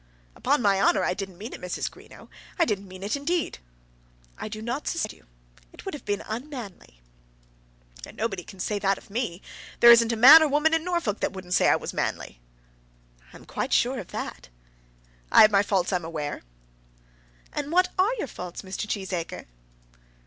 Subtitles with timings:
[0.35, 1.87] "Upon my honour I didn't mean it, Mrs.
[1.87, 2.27] Greenow.
[2.57, 3.59] I didn't mean it, indeed."
[4.35, 5.27] "I do not suspect you.
[5.71, 7.01] It would have been unmanly."
[8.03, 9.43] "And nobody can say that of me.
[9.79, 12.39] There isn't a man or woman in Norfolk that wouldn't say I was manly."
[13.31, 14.49] "I'm quite sure of that."
[15.31, 16.41] "I have my faults, I'm aware."
[17.53, 18.87] "And what are your faults, Mr.
[18.87, 19.45] Cheesacre?"